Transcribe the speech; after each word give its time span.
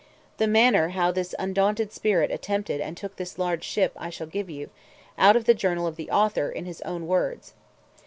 The 0.37 0.47
manner 0.47 0.89
how 0.97 1.11
this 1.11 1.35
undaunted 1.37 1.93
spirit 1.93 2.31
attempted 2.31 2.81
and 2.81 2.97
took 2.97 3.17
this 3.17 3.37
large 3.37 3.63
ship 3.63 3.91
I 3.95 4.09
shall 4.09 4.25
give 4.25 4.49
you, 4.49 4.71
out 5.15 5.35
of 5.35 5.45
the 5.45 5.53
journal 5.53 5.85
of 5.85 5.95
the 5.95 6.09
author, 6.09 6.49
in 6.49 6.65
his 6.65 6.81
own 6.81 7.05
words. 7.05 7.53